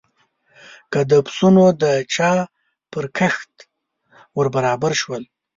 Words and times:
که 0.91 0.99
د 1.11 1.11
پسونو 1.25 1.65
د 1.81 1.83
چا 2.13 2.31
پر 2.91 3.05
کښت 3.17 3.53
ور 4.37 4.47
برابر 4.55 4.91
شول. 5.01 5.23